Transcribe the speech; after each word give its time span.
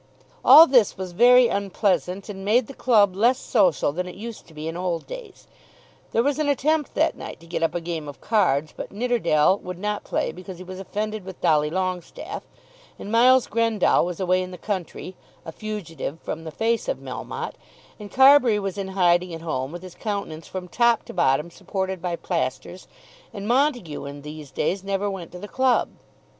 All 0.43 0.65
this 0.65 0.97
was 0.97 1.11
very 1.11 1.47
unpleasant 1.47 2.27
and 2.27 2.43
made 2.43 2.65
the 2.65 2.73
club 2.73 3.15
less 3.15 3.37
social 3.37 3.91
than 3.91 4.07
it 4.07 4.15
used 4.15 4.47
to 4.47 4.53
be 4.55 4.67
in 4.67 4.75
old 4.75 5.05
days. 5.05 5.45
There 6.11 6.23
was 6.23 6.39
an 6.39 6.49
attempt 6.49 6.95
that 6.95 7.15
night 7.15 7.39
to 7.39 7.45
get 7.45 7.61
up 7.61 7.75
a 7.75 7.79
game 7.81 8.07
of 8.07 8.19
cards; 8.19 8.73
but 8.75 8.91
Nidderdale 8.91 9.59
would 9.59 9.77
not 9.77 10.03
play 10.03 10.31
because 10.31 10.57
he 10.57 10.63
was 10.63 10.79
offended 10.79 11.23
with 11.23 11.39
Dolly 11.39 11.69
Longestaffe; 11.69 12.47
and 12.97 13.11
Miles 13.11 13.45
Grendall 13.45 14.03
was 14.03 14.19
away 14.19 14.41
in 14.41 14.49
the 14.49 14.57
country, 14.57 15.15
a 15.45 15.51
fugitive 15.51 16.19
from 16.21 16.45
the 16.45 16.51
face 16.51 16.87
of 16.87 16.97
Melmotte, 16.97 17.53
and 17.99 18.11
Carbury 18.11 18.57
was 18.57 18.79
in 18.79 18.87
hiding 18.97 19.35
at 19.35 19.41
home 19.41 19.71
with 19.71 19.83
his 19.83 19.93
countenance 19.93 20.47
from 20.47 20.67
top 20.67 21.03
to 21.05 21.13
bottom 21.13 21.51
supported 21.51 22.01
by 22.01 22.15
plasters, 22.15 22.87
and 23.35 23.47
Montague 23.47 24.03
in 24.05 24.23
these 24.23 24.49
days 24.49 24.83
never 24.83 25.11
went 25.11 25.31
to 25.33 25.37
the 25.37 25.47
club. 25.47 25.89